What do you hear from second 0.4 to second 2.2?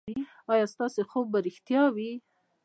ایا ستاسو خوب به ریښتیا وي؟